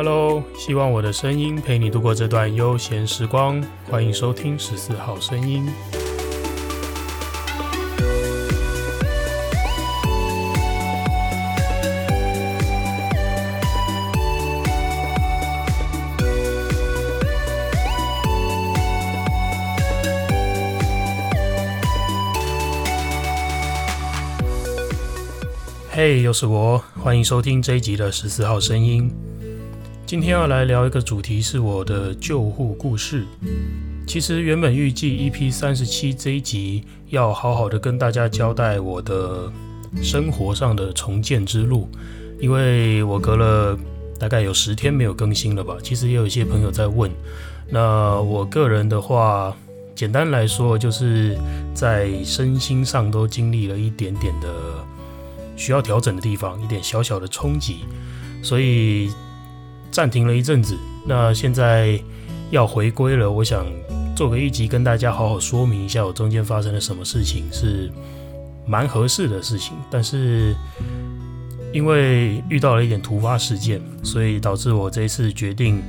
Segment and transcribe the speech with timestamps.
[0.00, 3.60] Hello，希望我的声音陪你度过这段悠闲时光。
[3.90, 5.68] 欢迎收听十四号声音。
[25.90, 29.12] 嘿，又是我，欢迎收听这一集的十四号声音。
[30.08, 33.26] 今天要来聊一个主题，是我的救护故事。
[34.06, 39.52] 其实原本预计 EP 三十七这一集要好好的跟大家交代我的
[40.02, 41.90] 生活上的重建之路，
[42.40, 43.78] 因为我隔了
[44.18, 45.76] 大概有十天没有更新了吧。
[45.82, 47.10] 其实也有一些朋友在问。
[47.68, 49.54] 那我个人的话，
[49.94, 51.36] 简单来说，就是
[51.74, 54.48] 在身心上都经历了一点点的。
[55.54, 57.80] 需要调整的地方，一点小小的冲击，
[58.42, 59.10] 所以
[59.90, 60.76] 暂停了一阵子。
[61.06, 61.98] 那现在
[62.50, 63.66] 要回归了，我想
[64.16, 67.90] 做个一集跟大家好好说明一下我中间发生了什么事情，是
[68.66, 69.76] 蛮合适的事情。
[69.90, 70.54] 但是
[71.72, 75.82] 因为遇到了一点突发事件，所以导致我这一次决定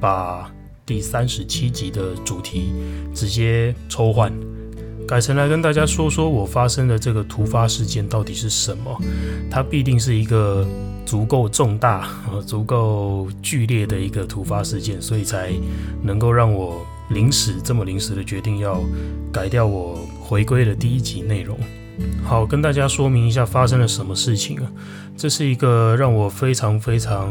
[0.00, 0.50] 把
[0.86, 2.72] 第三十七集的主题
[3.14, 4.32] 直接抽换。
[5.06, 8.98] 改成来跟大家说说我发生的这个突发事件到底是什么？
[9.50, 10.66] 它必定是一个
[11.04, 12.08] 足够重大、
[12.46, 15.52] 足够剧烈的一个突发事件，所以才
[16.02, 18.82] 能够让我临时这么临时的决定要
[19.30, 21.56] 改掉我回归的第一集内容。
[22.24, 24.72] 好，跟大家说明一下发生了什么事情啊？
[25.16, 27.30] 这是一个让我非常非常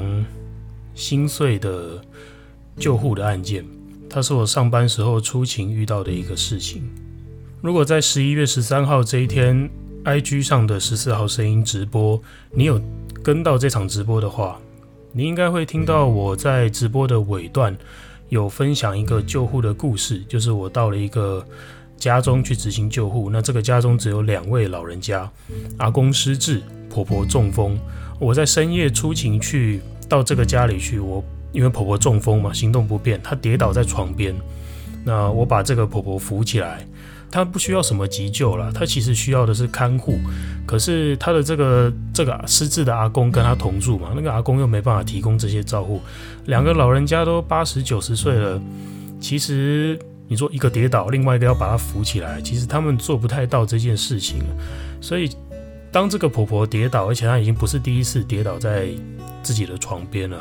[0.94, 2.00] 心碎的
[2.78, 3.66] 救护的案件，
[4.10, 6.84] 它是我上班时候出勤遇到的一个事情。
[7.64, 9.70] 如果在十一月十三号这一天
[10.04, 12.78] ，IG 上的十四号声音直播，你有
[13.24, 14.60] 跟到这场直播的话，
[15.14, 17.74] 你应该会听到我在直播的尾段
[18.28, 21.42] 有分享一个救护的故事，就是我到了一个
[21.96, 25.32] 家中去执行救护，那这个家中只有两位老人家，
[25.78, 27.80] 阿公失智，婆婆中风。
[28.20, 29.80] 我在深夜出勤去
[30.10, 31.24] 到这个家里去，我
[31.54, 34.36] 因为婆婆中风嘛，行动不便，她跌倒在床边，
[35.06, 36.86] 那我把这个婆婆扶起来。
[37.34, 40.20] 他不需要什么急救了，他其实需要的是看护。
[40.68, 46.00] 可是他的这个这个失智的阿公跟他同住嘛，那个阿公又没办法提供这些照护。
[46.46, 48.62] 两个老人家都八十九十岁了，
[49.20, 54.44] 其实你说一个跌倒，另外一个要把他扶起来，其实他们做不太到这件事情。
[55.02, 55.28] 所以
[55.92, 58.90] 当这个婆婆跌倒，而且她已经不是第一次跌倒在
[59.42, 60.38] 自己的床边了，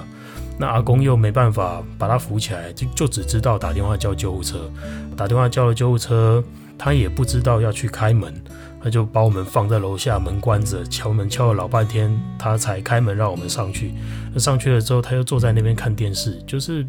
[0.58, 4.70] 那阿公又没办法把她扶起来，就就只知道打电话叫救护车，
[5.16, 6.44] 打电话叫了救护车。
[6.84, 8.34] 他也不知道要去开门，
[8.82, 13.92] 他就把我们放在楼下，门关着，敲门敲了老半天，他才开门让我们上去。
[14.34, 16.84] 那上去了之后，他又坐在那边看电视，就是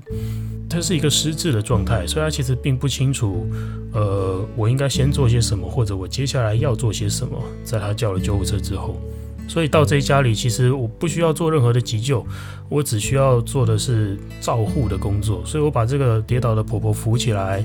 [0.67, 3.47] 他是一个失智的状态，所以他其实并不清楚，
[3.93, 7.39] 呃，我应该先做些什么，或者我接下来要做些什么。
[7.63, 8.99] 在他叫了救护车之后。
[9.47, 12.25] 所以到这一家里，其实我不需要做任何的急救，
[12.69, 15.43] 我只需要做的是照护的工作。
[15.45, 17.63] 所以我把这个跌倒的婆婆扶起来，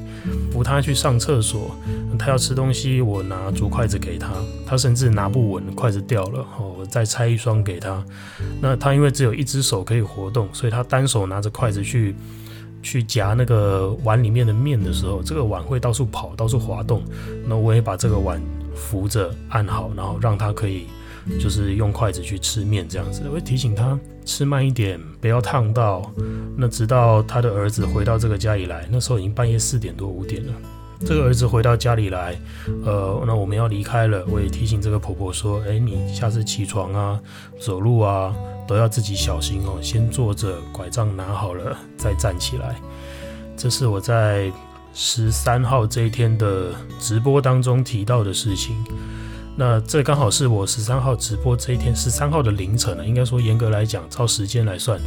[0.53, 1.71] 扶她去上厕所。
[2.19, 4.29] 她要吃东西，我拿竹筷子给她。
[4.67, 8.05] 她甚至拿不稳，筷子掉了，我再拆一双给她。
[8.61, 12.15] 那她因为只有一只手可以活动，所以她单手拿着筷子去
[12.83, 17.03] 去夹那个碗里面的面的时候，这个碗会到处跑，到处滑动。
[17.47, 18.43] 那我也把这个碗
[18.75, 20.87] 扶着按好，然后让她可以。
[21.41, 26.11] 就是用筷子去吃面这样子，会提醒他吃慢一点，不要烫到。
[26.57, 30.53] 那直到他的儿子回到这个家里来，那时候已经半夜四点多五点了。
[31.07, 32.37] 这个儿子回到家里来，
[32.85, 37.21] 呃，那我们要离开了，我也提醒这个婆婆说：“哎，你下次起床啊、
[37.61, 38.35] 走路啊，
[38.67, 39.79] 都要自己小心哦。
[39.81, 42.75] 先坐着，拐杖拿好了再站起来。”
[43.57, 44.51] 这是我在
[44.93, 48.75] 十三号这一天的直播当中提到的事情。
[49.59, 53.05] 那这刚好是我十三号直播这一天，十三号的凌晨了。
[53.05, 55.01] 应该说，严格来讲，照时间来算，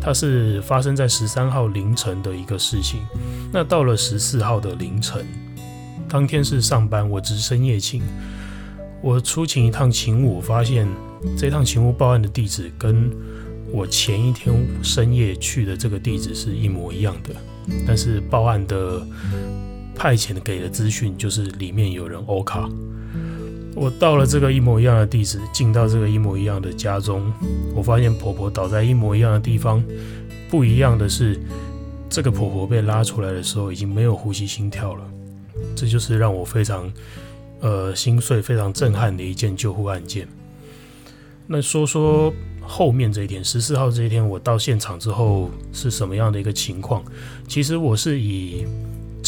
[0.00, 3.00] 它是发生在十三号凌晨的一个事情。
[3.52, 5.26] 那到了十四号的凌晨，
[6.08, 8.00] 当天是上班，我值深夜勤，
[9.02, 10.88] 我出勤一趟勤务，发现
[11.36, 13.10] 这趟勤务报案的地址跟
[13.70, 14.50] 我前一天
[14.82, 17.34] 深夜去的这个地址是一模一样的，
[17.86, 19.06] 但是报案的
[19.94, 22.66] 派遣给的资讯就是里面有人欧卡。
[23.78, 27.32] 我到了这个一模一样的地址，进到这个一模一样的家中，
[27.76, 29.82] 我发现婆婆倒在一模一样的地方。
[30.50, 31.38] 不一样的是，
[32.10, 35.04] 这个婆婆被拉出来的时候已经没有呼吸心跳了。
[35.76, 36.92] 这就是让我非常
[37.60, 40.26] 呃心碎、非常震撼的一件救护案件。
[41.46, 47.04] 那说说后面这一天，十四号这一天，我到现场之后是什么样的一个情况？
[47.46, 48.64] 其实我是以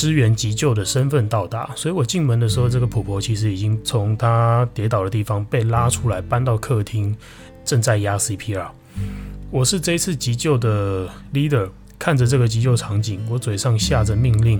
[0.00, 7.14] 支援急救的身份到达，所以我进门的时候，这个婆婆其实已经从她跌倒的地方被拉出来，搬到客厅，
[7.66, 8.68] 正在压 CPR。
[9.50, 11.68] 我是这次急救的 leader，
[11.98, 14.58] 看着这个急救场景，我嘴上下着命令，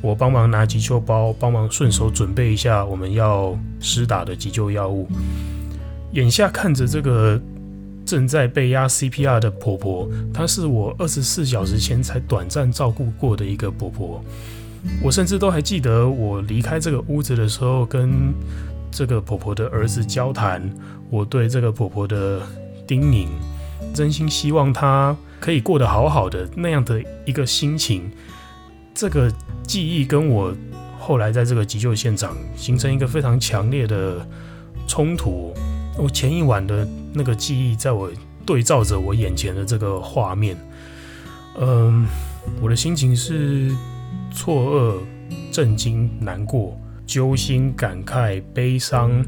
[0.00, 5.08] 我帮忙拿急救包，帮忙顺手准备一下我们要施打的急救药物。
[6.10, 7.40] 眼下看着这个
[8.04, 14.24] 正在被压 CPR 的婆婆，她是我二十四小时前才短暂照顾过的一个婆婆。
[15.02, 18.34] 我甚至都还记得，我离开这个屋子的时候，跟
[18.90, 20.70] 这个婆婆的儿子交谈，
[21.08, 22.40] 我对这个婆婆的
[22.86, 23.28] 叮咛，
[23.94, 28.10] 真心希望她可以过得好好的那样的一个心情。
[28.94, 29.32] 这个
[29.62, 30.54] 记忆跟我
[30.98, 34.26] 后来在这个急救现场形成一个非常强烈的
[34.86, 35.54] 冲突。
[35.96, 38.10] 我前一晚的那个记忆，在我
[38.44, 40.56] 对照着我眼前的这个画面，
[41.58, 42.06] 嗯，
[42.60, 43.70] 我的心情是
[44.32, 44.98] 错愕、
[45.52, 49.24] 震惊、难过、揪心、感慨、悲伤，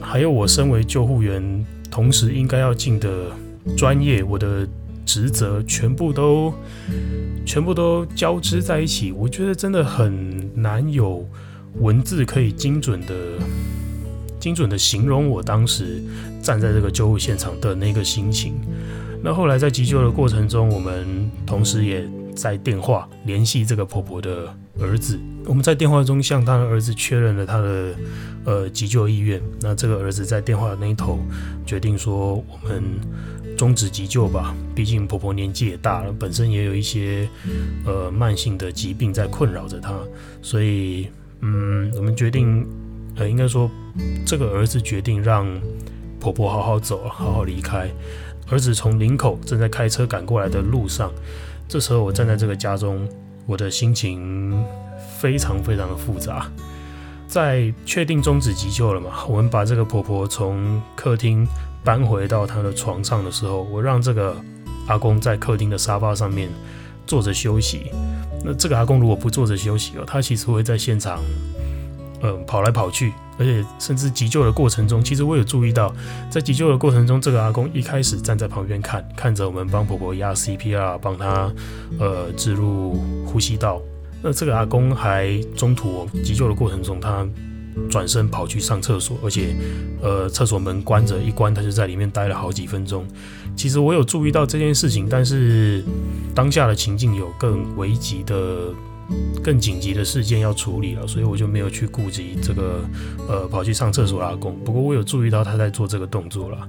[0.00, 3.26] 还有我身为救护员，同时应该要尽的
[3.76, 4.68] 专业，我的
[5.04, 6.52] 职责，全部都
[7.44, 9.12] 全部都交织在一起。
[9.12, 11.26] 我觉得真的很难有
[11.80, 13.14] 文字可以精准的。
[14.38, 16.02] 精准的形容我当时
[16.40, 18.54] 站在这个救护现场的那个心情。
[19.22, 22.08] 那后来在急救的过程中，我们同时也
[22.40, 25.18] 在电话联系这个婆婆的儿子。
[25.44, 27.94] 我们在电话中向他的儿子确认了他的
[28.44, 29.40] 呃急救意愿。
[29.60, 31.18] 那这个儿子在电话的那一头
[31.66, 32.82] 决定说：“我们
[33.58, 37.28] 终止急救吧，毕竟婆婆年纪也大了，本身也有一些
[37.84, 39.94] 呃慢性的疾病在困扰着她，
[40.40, 41.08] 所以
[41.40, 42.66] 嗯，我们决定。”
[43.16, 43.68] 呃，应该说，
[44.24, 45.44] 这个儿子决定让
[46.20, 47.90] 婆婆好好走，好好离开。
[48.48, 51.12] 儿子从林口正在开车赶过来的路上，
[51.70, 53.08] 这时候我站在这个家中，
[53.46, 54.60] 我的心情
[55.20, 56.50] 非常非常的复杂。
[57.28, 61.46] 在确定终止急救了嘛，我们把这个婆婆从客厅
[61.84, 64.34] 搬回到她的床上的时候，我让这个
[64.88, 66.48] 阿公在客厅的沙发上面
[67.06, 67.92] 坐着休息。
[68.44, 71.20] 那这个阿公如果不坐着休息哦，他其实会在现场。
[72.22, 75.90] 嗯，跑来跑去，而且甚至急救的过程中，其实我有注意到，
[76.28, 81.50] 在急救的过程中，这个阿公一开始站在旁边看，看着我们帮婆婆压 CPR，帮她
[81.98, 83.80] 呃置入呼吸道。
[84.22, 87.26] 那这个阿公还中途急救的过程中，他
[87.88, 89.56] 转身跑去上厕所，而且
[90.02, 93.06] 呃厕所门关着，一关他就在里面待了好几分钟。
[93.56, 95.82] 其实我有注意到这件事情，但是
[96.34, 98.74] 当下的情境有更危急的。
[99.42, 102.84] 更紧急的事件要处理了，所以我就没有去顾及这个，
[103.28, 104.58] 呃，跑去上厕所的阿公。
[104.64, 106.68] 不过我有注意到他在做这个动作了。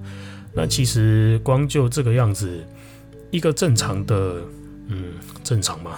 [0.53, 2.63] 那其实光就这个样子，
[3.29, 4.41] 一个正常的，
[4.88, 5.91] 嗯，正常嘛？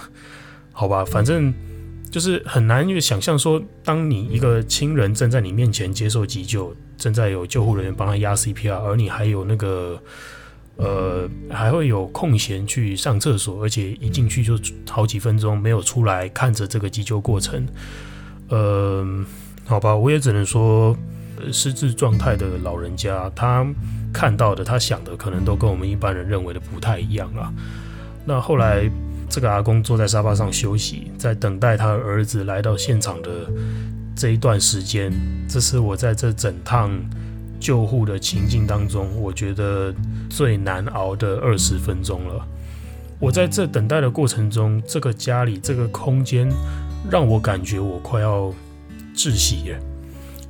[0.72, 1.52] 好吧，反正
[2.10, 10.00] 就是很难去想象说，当你一个亲人正在你面前接受急救，正在有救护人员帮他压 CPR，而你还有那个。
[10.76, 14.58] 呃，还会有空闲去上厕所，而且一进去就
[14.90, 17.64] 好几分钟没有出来，看着这个急救过程。
[18.48, 19.06] 呃，
[19.64, 20.96] 好吧，我也只能说，
[21.52, 23.64] 失智状态的老人家，他
[24.12, 27.52] 看到的、他想的，可能都跟我们一般人认为的不太一样啊。
[28.24, 28.90] 那后来，
[29.28, 33.30] 这个阿公坐在沙发上休息，在等待他儿子来到现场的
[34.16, 35.12] 这一段时间，
[35.48, 36.90] 这是我在这整趟。
[37.64, 39.90] 救护的情境当中，我觉得
[40.28, 42.46] 最难熬的二十分钟了。
[43.18, 46.46] 我在这等待的过程中，这个家里这个空间
[47.10, 48.52] 让我感觉我快要
[49.16, 49.78] 窒息了。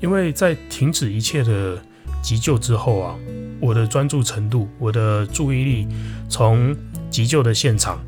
[0.00, 1.80] 因为在停止一切的
[2.20, 3.14] 急救之后啊，
[3.60, 5.86] 我的专注程度，我的注意力
[6.28, 6.74] 从
[7.10, 8.00] 急救的现场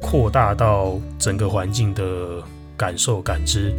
[0.00, 2.40] 扩大到整个环境的
[2.76, 3.74] 感受感知。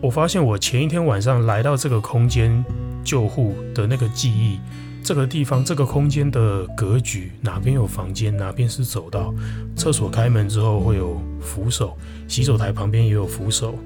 [0.00, 2.64] 我发现我前一天晚上来到这个空间。
[3.08, 4.60] 救护的那个记忆，
[5.02, 9.32] 这个地方，这个空间的格局，哪边有房间，哪边是走道，
[9.74, 11.96] 厕所开门之后会有扶手，
[12.28, 13.78] 洗手台旁边也有扶手。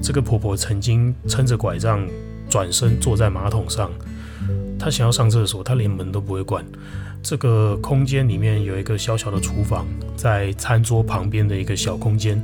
[0.00, 2.06] 这个婆婆曾经撑着拐杖
[2.48, 3.90] 转身坐在马桶上，
[4.78, 6.64] 她想要上厕所，她连门都不会关。
[7.20, 9.84] 这个空间里面有一个小小的厨房，
[10.16, 12.40] 在餐桌旁边的一个小空间。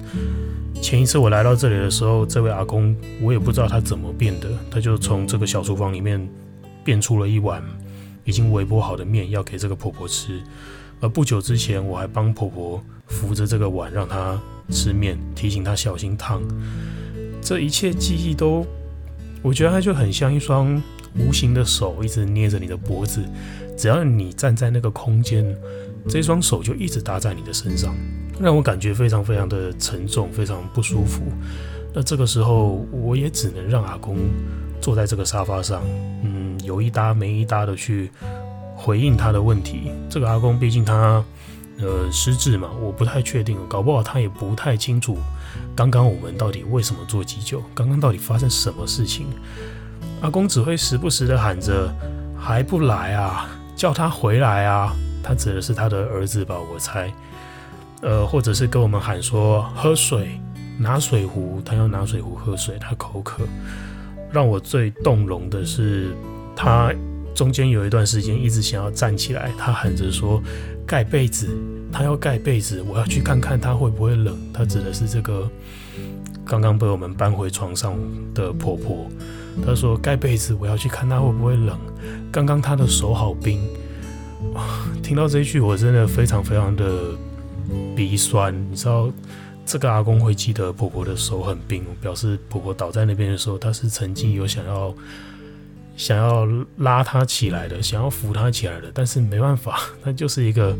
[0.82, 6.28] 前一次我来到这里的时候，这位阿公我也不知道他怎么变的，他就从这个小厨房里面
[6.84, 7.62] 变出了一碗
[8.24, 10.40] 已经微波好的面要给这个婆婆吃。
[11.00, 14.40] 而不久之前，我还帮婆婆扶着这个碗让她
[14.70, 16.40] 吃面，提醒她小心烫。
[17.42, 18.64] 这一切记忆都，
[19.42, 20.80] 我觉得它就很像一双
[21.18, 23.22] 无形的手一直捏着你的脖子，
[23.76, 25.44] 只要你站在那个空间，
[26.08, 27.94] 这双手就一直搭在你的身上，
[28.40, 31.22] 让我感觉非常非常的沉重，非常不舒服。
[31.94, 34.16] 那这个时候，我也只能让阿公
[34.80, 35.82] 坐在这个沙发上，
[36.22, 38.10] 嗯，有一搭没一搭的去
[38.76, 39.90] 回应他的问题。
[40.10, 41.24] 这个阿公毕竟他
[41.78, 45.16] 呃失智嘛，我不太确定，搞不好他也不太清楚
[45.74, 49.26] 刚刚我们到底为什么做急救，刚刚到底发生什么事情。
[50.20, 51.90] 阿公只会时不时的喊着
[52.38, 54.94] 还不来啊，叫他回来啊。
[55.22, 57.12] 他指的是他的儿子吧，我猜。
[58.02, 60.40] 呃，或者是跟我们喊说喝水。
[60.78, 63.44] 拿水壶，他要拿水壶喝水，他口渴。
[64.30, 66.10] 让我最动容的是，
[66.54, 66.92] 他
[67.34, 70.38] 中间有一段时间一直想要站起来，他喊着说
[70.86, 71.48] ：“盖被子，
[71.90, 75.48] 他要盖被子，我要去看看他会不会冷。”他指的是这个
[76.44, 77.96] 刚刚被我们搬回床上
[78.34, 79.06] 的婆婆。
[79.64, 81.78] 他说：“盖被子，我要去看他会不会冷。
[82.30, 83.58] 刚刚他的手好冰。
[85.02, 86.84] ”，听到这一句，我真的非常非常的
[87.94, 89.10] 鼻酸，你知道。
[89.68, 94.94] 这个阿公会记得婆婆的手很冰，表示婆婆倒在那边的时候，他是曾经有想要
[95.96, 96.46] 想要
[96.76, 100.76] 拉她起来的，想要扶她起来的，但是没办法，他就是一个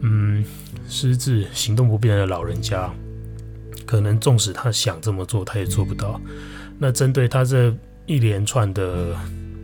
[0.00, 0.42] 嗯
[0.88, 2.90] 失智、行动不便的老人家，
[3.84, 6.18] 可能纵使他想这么做，他也做不到。
[6.78, 7.70] 那针对他这
[8.06, 9.14] 一连串的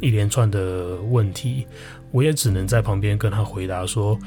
[0.02, 1.66] 一连串的问题，
[2.10, 4.18] 我也只能在旁边跟他回答说。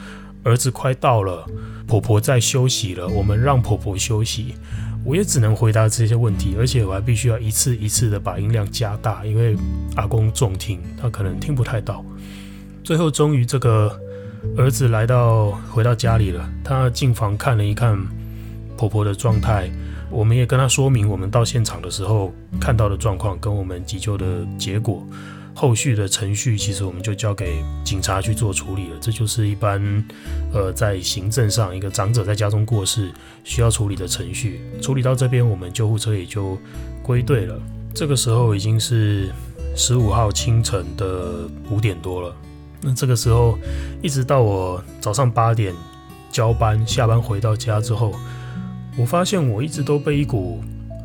[0.45, 1.45] 儿子快到了，
[1.85, 4.55] 婆婆在休息了，我们让婆婆休息。
[5.03, 9.55] 我也只能回答这些问题，而且我还必须要一次一次的把音量加大，因为
[9.95, 12.03] 阿公重听，他可能听不太到。
[12.83, 13.99] 最后，终于这个
[14.57, 17.99] 儿子来到回到家里了，他进房看了一看
[18.77, 19.69] 婆婆的状态，
[20.09, 24.25] 我们也跟他说明我们到现场的时候看到的状况跟我们急救的
[24.57, 25.05] 结果。
[25.55, 29.81] 后续的程序其实我们就交给警察去做处理了，这就是一般，
[30.53, 33.09] 呃，在行政上一个长者在家中过世
[33.45, 34.59] 需要处理的程序。
[34.81, 36.57] 处理到这边，我们救护车也就
[37.01, 37.57] 归队了。
[37.93, 39.29] 这个时候已经是
[39.77, 42.35] 十五号清晨的五点多了。
[42.81, 43.57] 那这个时候，
[44.03, 45.73] 一直到我早上八点
[46.29, 48.13] 交班下班回到家之后，
[48.97, 50.61] 我发现我一直都被一股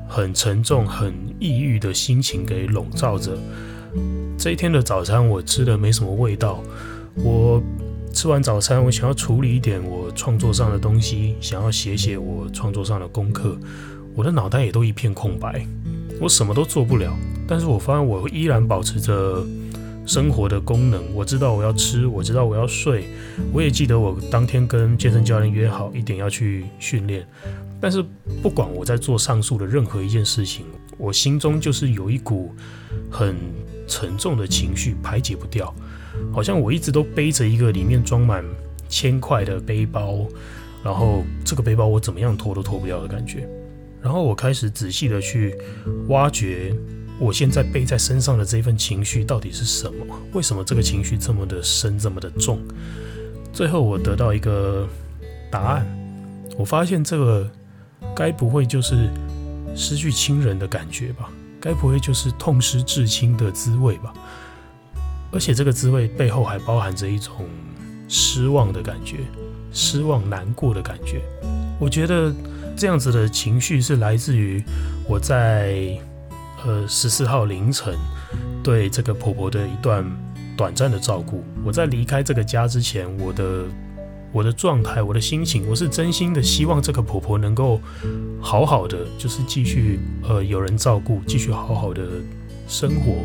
[0.09, 3.38] 很沉重、很抑郁的心情给笼罩着。
[4.41, 6.65] 这一天的早餐我吃的没什么味道。
[7.23, 7.63] 我
[8.11, 13.55] 吃完早餐，我想要处理一点我创作上的东西，想要写写我创作上的功课。
[14.15, 15.67] 我的脑袋也都一片空白，
[16.19, 17.15] 我什么都做不了。
[17.47, 19.45] 但是我发现我依然保持着
[20.07, 21.03] 生活的功能。
[21.15, 23.09] 我知道我要吃，我知道我要睡。
[23.53, 27.27] 我也记得我当天跟健身教练约好一点要去训练。
[27.79, 28.03] 但是
[28.41, 30.65] 不管我在做上述的任何一件事情，
[30.97, 32.55] 我心中就是有一股
[33.11, 33.37] 很。
[33.91, 35.75] 沉重的情绪排解不掉，
[36.33, 38.45] 好像我一直都背着一个里面装满
[38.89, 40.25] 铅块的背包，
[40.85, 43.49] 然后这个背包我怎么样拖都拖不掉的感觉。
[44.01, 45.55] 然后我开始仔细的去
[46.09, 46.75] 挖掘
[47.19, 50.07] 我现在背在身上的这份情绪到底是什么？
[50.33, 52.61] 为什么这个情绪这么的深，这么的重？
[53.53, 54.89] 最后我得到一个
[55.51, 55.87] 答案，
[56.57, 57.51] 我发现这个
[58.15, 59.11] 该不会就是
[59.75, 61.31] 失去亲人的感觉吧？
[61.61, 64.14] 该不会就是痛失至亲的滋味吧？
[65.31, 67.47] 而且这个滋味背后还包含着一种
[68.09, 69.19] 失望的感觉，
[69.73, 71.21] 失望难过的感觉。
[71.79, 72.35] 我觉得
[72.76, 74.64] 这样子的情绪是来自于
[75.07, 75.99] 我在
[76.64, 77.95] 呃十四号凌晨
[78.62, 80.05] 对这个婆婆的一段
[80.57, 81.45] 短暂的照顾。
[81.64, 83.67] 我在离开这个家之前，我的。
[84.33, 87.81] 我的状态，我的心情，我是真心的希望这个婆婆能够
[88.41, 92.03] 好好的，就是继续呃有人照顾，继续好好的
[92.69, 93.25] 生活。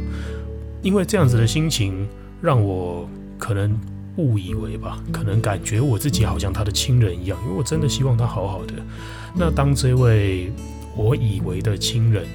[0.82, 2.08] 因为这样子的心情，
[2.42, 3.08] 让我
[3.38, 3.80] 可能
[4.18, 8.74] 误以为吧，可能感觉我自己好像她的亲人一样，因为我真的希望她好好的。
[9.36, 10.52] 那当这位
[10.96, 12.26] 我以为的亲人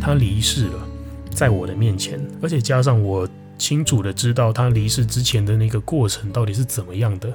[0.00, 0.88] 她离世了，
[1.30, 3.28] 在我的面前，而且加上我
[3.58, 7.32] 清楚的知道她离世之前的那个过程到底是怎么样的。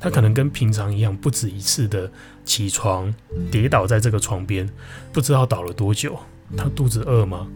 [0.00, 2.10] 他可能跟平常一样，不止一次的
[2.44, 3.12] 起床
[3.50, 4.68] 跌倒在这个床边，
[5.12, 6.16] 不知道倒了多久。
[6.56, 7.46] 他肚子饿吗？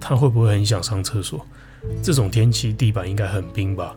[0.00, 1.46] 他会不会很想上厕所？
[2.02, 3.94] 这种天气地板应该很冰吧？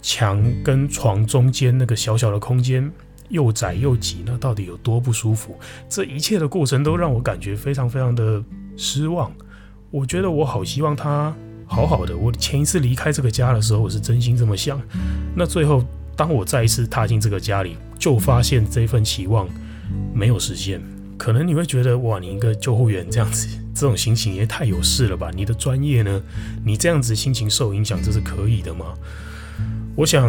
[0.00, 2.88] 墙跟床中间那个小小的空间
[3.30, 5.58] 又窄又挤，那到底有多不舒服？
[5.88, 8.42] 这一切的过程都让我感觉非常非常的
[8.76, 9.32] 失望。
[9.90, 11.34] 我觉得我好希望他
[11.66, 12.16] 好好的。
[12.16, 14.80] 我前一次离开这个家的时候，我是真心这么想。
[15.34, 15.84] 那最后。
[16.16, 19.48] 当我再一次踏进这个家里，就发现这份期望
[20.14, 20.80] 没有实现。
[21.16, 25.30] 可能你会觉得，哇，你一个救护员这样子这种心情也太有事了吧？
[25.34, 26.20] 你的专业呢？
[26.64, 28.86] 你这样子心情受影响，这是可以的吗？
[29.94, 30.28] 我想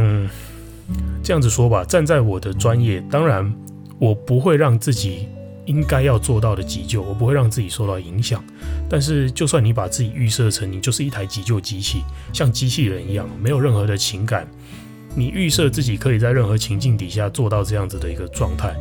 [1.24, 3.52] 这样子说吧，站在我的专业，当然
[3.98, 5.28] 我不会让自己
[5.66, 8.44] 应该要做到的急救，我不会让自己受到影响。
[8.88, 14.48] 但是，就算你把自己预设成你就是一台急救机器，像机器人一样，没有任何的情感，
[15.16, 18.76] 你预设自己可以在任何情境底下做到这样子的一个状态，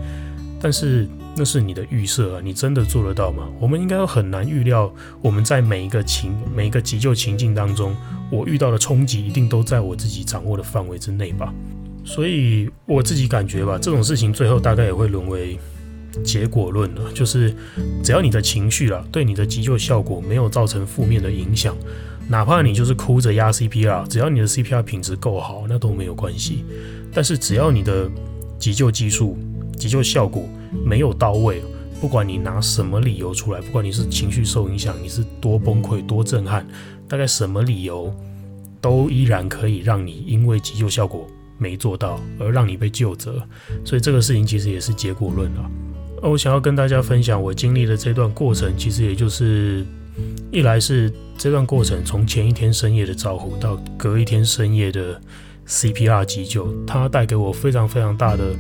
[0.60, 1.08] 但是。
[1.36, 3.48] 那是你的预设啊，你真的做得到吗？
[3.58, 4.88] 我们应该很难预料，
[5.20, 7.92] 我们在每一个情、每一个急救情境当中，
[8.30, 11.52] 我遇到的冲击一定都在我自己掌握的范围之内吧。
[12.04, 15.58] 所以我自己感觉吧，这种事情最后大概也会沦为
[16.22, 17.52] 结果论了，就是
[18.04, 21.76] 只要你的情绪啊，对你的急救效果没有造成负面的影响，
[22.28, 26.64] 哪怕你就是哭着压 CPR，只要你的 CPR 品质够好，那都没有关系。
[27.12, 28.10] 但是只要你的
[28.58, 29.36] 急救技术、
[29.76, 30.48] 急救效果，
[30.84, 31.62] 没有到位，
[32.00, 36.66] 不管你拿什么理由出来，不管你是情绪受影响，你是多崩溃、多震撼，
[37.06, 38.12] 大概什么理由，
[38.80, 41.26] 都依然可以让你因为急救效果
[41.58, 43.40] 没做到而让你被救责。
[43.84, 45.70] 所以这个事情其实也是结果论了。
[46.22, 49.84] 我想要跟大家分享我经历的这段过程，其实也就是
[50.50, 55.20] 一来是这段过程从前一天深夜的招呼到隔一天深夜的
[55.66, 58.54] CPR 急救，它带给我非常非常大的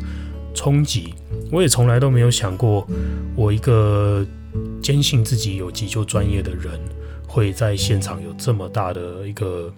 [0.54, 1.14] 冲击。
[1.52, 2.86] 我也从来都没有想过，
[3.36, 4.26] 我一个
[4.82, 6.80] 坚信自己有急救专业的人，
[7.26, 9.72] 会在现场有这么大的一个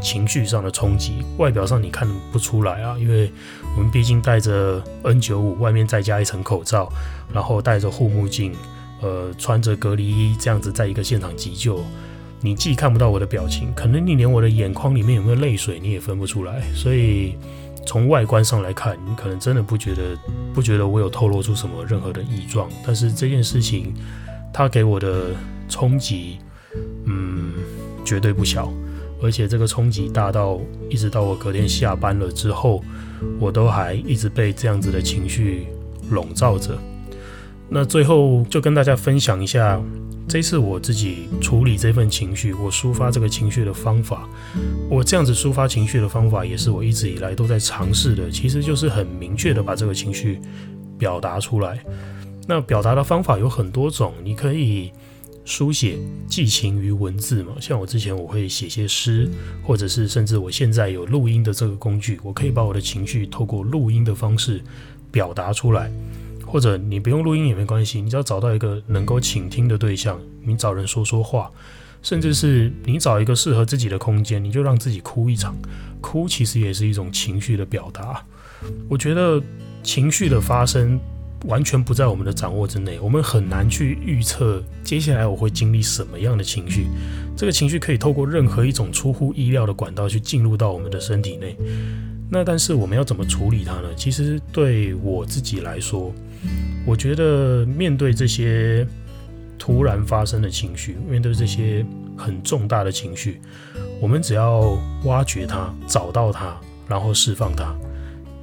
[0.00, 1.14] 情绪上的冲击。
[1.36, 3.30] 外表上你看不出来啊，因为
[3.76, 6.90] 我们毕竟戴着 N95，外面再加一层口罩，
[7.32, 8.54] 然后戴着护目镜，
[9.00, 11.84] 呃，穿着隔离衣，这样子在一个现场急救，
[12.40, 17.34] 你既看不到我的表情，可能你连我的眼眶里面有没有泪水你也分不出来，所以。
[17.86, 20.16] 从外观上来看，你可能真的不觉得
[20.54, 23.94] 不觉得我有透露出什么任何的异状，但是这件事情
[24.52, 25.28] 它给我的
[25.66, 26.36] 冲击，
[27.06, 27.54] 嗯，
[28.04, 28.70] 绝对不小，
[29.22, 32.84] 而且这个冲击大到一直到我隔天下班了之后，
[33.40, 35.66] 我都还一直被这样子的情绪
[36.10, 36.78] 笼罩着。
[37.70, 39.80] 那最后就跟大家分享一下。
[40.28, 44.28] 这次我自己处理这份情绪，我抒发这个情绪的方法，
[44.88, 48.30] 我这样子抒发情绪的方法，也是我一直以来都在尝试的。
[48.30, 50.40] 其实就是很明确的把这个情绪
[50.96, 51.80] 表达出来。
[52.46, 54.92] 那表达的方法有很多种，你可以
[55.44, 57.54] 书写、寄情于文字嘛。
[57.60, 59.28] 像我之前我会写些诗，
[59.64, 64.62] 或者是甚至我现在有录音的这个工具，我可以把我的情绪透过录音的方式
[65.10, 65.90] 表达出来。
[66.50, 71.48] 或者你不用录音也没关系，你只要找到一个能够倾听的对象，你找人说说话，
[72.02, 75.54] 甚至是你找一个适合自己的空间，你就让自己哭一场。
[76.00, 78.20] 哭其实也是一种情绪的表达。
[78.88, 79.40] 我觉得
[79.82, 80.98] 情绪的发生
[81.44, 86.86] 完全不在我们的掌握之内，我们很难去预测接下来我会经历什么样的情绪。
[87.36, 91.56] 这个情绪可以透过任何一种出乎意料的管道去进入到我们的身体内。
[92.30, 93.88] 那但是我们要怎么处理它呢？
[93.96, 96.14] 其实对我自己来说，
[96.86, 98.86] 我觉得面对这些
[99.58, 101.84] 突然发生的情绪，面对这些
[102.16, 103.40] 很重大的情绪，
[104.00, 106.56] 我们只要挖掘它，找到它，
[106.88, 107.74] 然后释放它，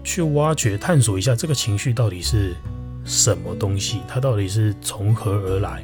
[0.04, 2.56] 去挖掘、探索一下这个情绪到底是
[3.04, 5.84] 什么东西，它到底是从何而来，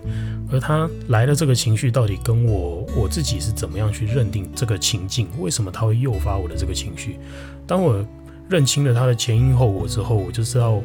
[0.51, 5.27] 而它来的这个情绪到底跟我我自己是怎么样去认定这个情境？
[5.39, 7.17] 为什么它会诱发我的这个情绪？
[7.65, 8.05] 当我
[8.47, 10.79] 认清了它的前因后果之后，我就知道。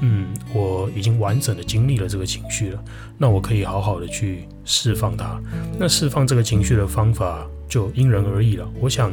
[0.00, 2.84] 嗯，我已经完整的经历了这个情绪了，
[3.16, 5.40] 那我可以好好的去释放它。
[5.78, 8.68] 那释放这个情绪的方法就因人而异了。
[8.80, 9.12] 我想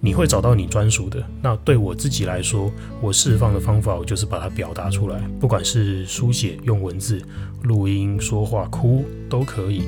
[0.00, 1.22] 你会找到你专属的。
[1.42, 7.22] 那对我自己来说，我释放的方法，我就是把它表达出来，不管是书写、用文字、
[7.62, 9.82] 录音、说话、哭都可以。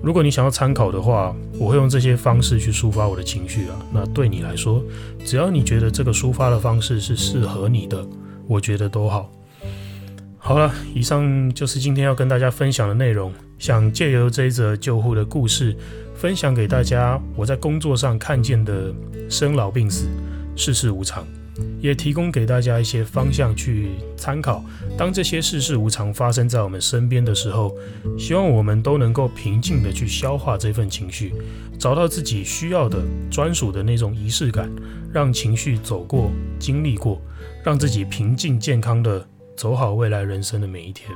[0.00, 3.84] 如果你想要参考的话，我会用这些方式去抒发我的情绪啊。
[3.92, 4.80] 那对你来说，
[5.24, 8.06] 只要你觉得这个抒发的方式是适合你的，
[8.46, 9.28] 我觉得都好。
[10.48, 13.30] 好了，以上就是今天要跟大家分享的内容。
[13.58, 15.76] 想借由这一则救护的故事，
[16.14, 18.90] 分享给大家我在工作上看见的
[19.28, 20.06] 生老病死、
[20.56, 21.26] 世事无常，
[21.82, 24.64] 也提供给大家一些方向去参考。
[24.96, 27.76] 当这些世事无常发生在我们身边的时候，
[28.18, 31.34] 希望我们都能够平静地去消化这份情绪，
[31.78, 32.98] 找到自己需要的
[33.30, 34.70] 专属的那种仪式感，
[35.12, 37.20] 让情绪走过、经历过，
[37.62, 39.28] 让自己平静健康的。
[39.58, 41.10] 走好未来人生的每一天。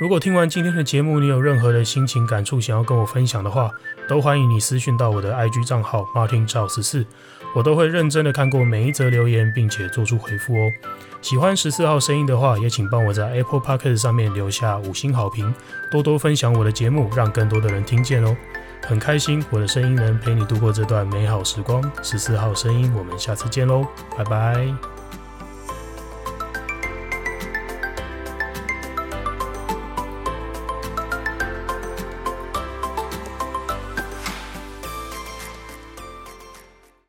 [0.00, 3.70] 如果听完今天的节目，你有任何的心情感触想要跟我分享的话，
[4.08, 7.04] 都欢迎你私讯到我的 IG 账号 Martin 赵十四，
[7.54, 10.72] 我都会认真的看过每一则留言，并且做出回复哦。
[11.20, 15.54] 喜欢十四号声音的话，也请帮我在 Apple Podcast 上面留下五星好评，
[15.92, 18.34] 多多分享我的节目，让更多的人听见哦。
[18.82, 21.82] 很开心我的声音能陪你度过这段美好时光。
[22.02, 25.19] 十四号声音，我们下次见喽，拜拜。